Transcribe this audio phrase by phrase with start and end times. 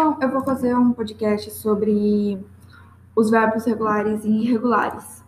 [0.00, 2.38] Bom, eu vou fazer um podcast sobre
[3.16, 5.24] os verbos regulares e irregulares.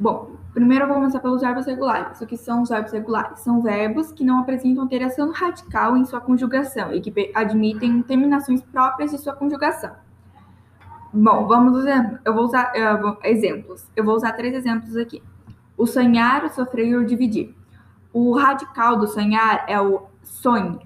[0.00, 2.22] Bom, primeiro eu vou começar pelos verbos regulares.
[2.22, 3.40] O que são os verbos regulares?
[3.40, 9.10] São verbos que não apresentam alteração radical em sua conjugação e que admitem terminações próprias
[9.10, 9.94] de sua conjugação.
[11.12, 12.72] Bom, vamos usar, eu vou usar
[13.22, 13.86] exemplos.
[13.94, 15.22] Eu vou usar três exemplos aqui.
[15.76, 17.54] O sonhar, o sofrer e o dividir.
[18.10, 20.80] O radical do sonhar é o sonho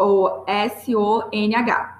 [0.00, 1.98] ou S-O-N-H.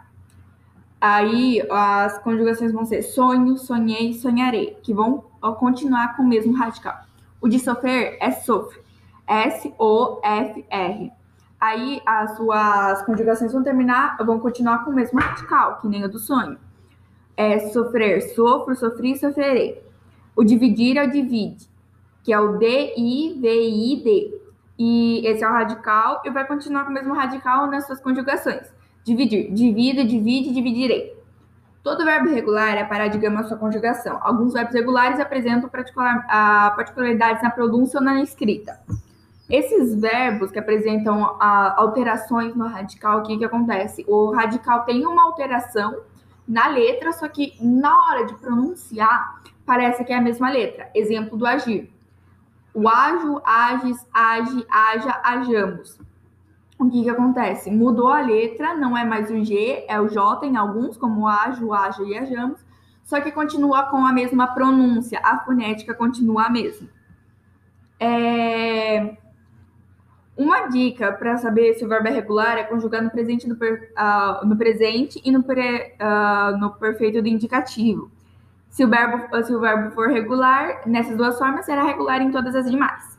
[1.01, 5.25] Aí as conjugações vão ser sonho, sonhei, sonharei, que vão
[5.59, 6.99] continuar com o mesmo radical.
[7.41, 8.81] O de sofrer é sofre,
[9.27, 11.13] S-O-F-R.
[11.59, 16.09] Aí as suas conjugações vão terminar, vão continuar com o mesmo radical, que nem o
[16.09, 16.59] do sonho.
[17.37, 19.83] É sofrer, sofro, sofri, sofrerei.
[20.37, 21.69] O dividir é o divide,
[22.23, 24.41] que é o D-I-V-I-D.
[24.83, 28.67] E esse é o radical e vai continuar com o mesmo radical nas suas conjugações.
[29.05, 31.21] Dividir, divido, divide, dividirei.
[31.83, 34.19] Todo verbo regular é paradigma sua conjugação.
[34.23, 38.81] Alguns verbos regulares apresentam particular, uh, particularidades na pronúncia ou na escrita.
[39.51, 41.37] Esses verbos que apresentam uh,
[41.77, 44.03] alterações no radical, o que, que acontece?
[44.09, 46.01] O radical tem uma alteração
[46.49, 50.89] na letra, só que na hora de pronunciar parece que é a mesma letra.
[50.95, 51.93] Exemplo do agir.
[52.73, 55.99] O ajo, ages, age, aja, ajamos.
[56.79, 57.71] O que, que acontece?
[57.71, 61.73] Mudou a letra, não é mais o G, é o J em alguns, como ajo,
[61.75, 62.65] aja e ajamos,
[63.05, 66.89] só que continua com a mesma pronúncia, a fonética continua a mesma.
[67.99, 69.17] É...
[70.37, 73.93] Uma dica para saber se o verbo é regular é conjugar no presente, no, per,
[73.93, 78.11] uh, no presente e no, pre, uh, no perfeito do indicativo.
[78.71, 82.55] Se o, verbo, se o verbo for regular, nessas duas formas, será regular em todas
[82.55, 83.19] as demais.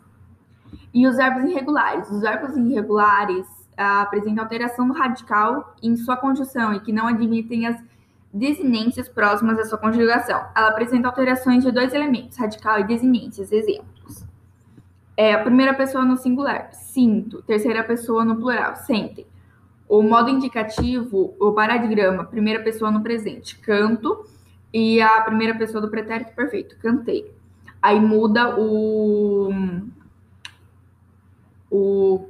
[0.93, 2.09] E os verbos irregulares.
[2.09, 3.45] Os verbos irregulares
[3.77, 7.77] uh, apresentam alteração radical em sua conjunção e que não admitem as
[8.33, 10.41] desinências próximas à sua conjugação.
[10.55, 13.51] Ela apresenta alterações de dois elementos, radical e desinências.
[13.51, 14.25] Exemplos.
[15.17, 17.41] É a primeira pessoa no singular, sinto.
[17.43, 19.27] Terceira pessoa no plural, sentem.
[19.87, 24.25] O modo indicativo, o paradigma, primeira pessoa no presente, canto
[24.73, 27.33] e a primeira pessoa do pretérito perfeito, cantei.
[27.81, 29.49] Aí muda o
[31.69, 32.27] o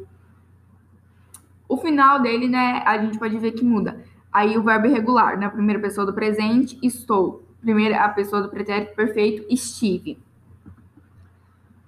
[1.68, 2.84] o final dele, né?
[2.85, 4.03] A gente pode ver que muda.
[4.31, 7.44] Aí o verbo irregular, na né, primeira pessoa do presente, estou.
[7.62, 10.18] Primeira a pessoa do pretérito perfeito, estive.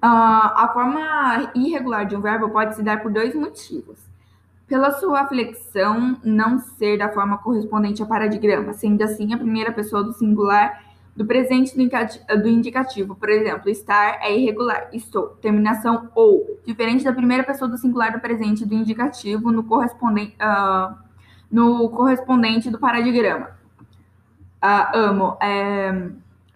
[0.01, 4.12] Uh, a forma irregular de um verbo pode se dar por dois motivos
[4.73, 10.03] pela sua flexão não ser da forma correspondente ao paradigma, sendo assim a primeira pessoa
[10.03, 10.83] do singular
[11.15, 13.13] do presente do indicativo.
[13.13, 15.27] Por exemplo, estar é irregular, estou.
[15.39, 20.95] Terminação ou, diferente da primeira pessoa do singular do presente do indicativo no correspondente, uh,
[21.51, 23.51] no correspondente do paradigma.
[24.59, 25.37] Uh, amo.
[25.39, 26.09] É,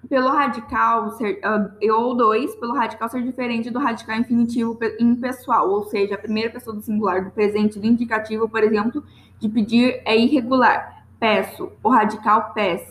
[0.09, 5.83] pelo radical ser, uh, ou dois, pelo radical ser diferente do radical infinitivo impessoal, ou
[5.85, 9.03] seja, a primeira pessoa do singular do presente do indicativo, por exemplo,
[9.39, 11.05] de pedir é irregular.
[11.19, 12.81] Peço, o radical pes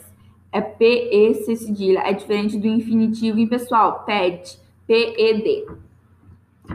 [0.53, 5.67] é P-E-C cedilha, é diferente do infinitivo impessoal, pede, P-E-D.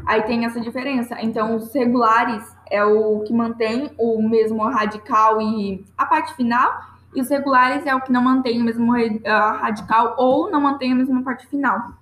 [0.05, 1.21] Aí tem essa diferença.
[1.21, 6.71] Então, os regulares é o que mantém o mesmo radical e a parte final,
[7.13, 10.91] e os regulares é o que não mantém o mesmo uh, radical ou não mantém
[10.91, 11.93] a mesma parte final.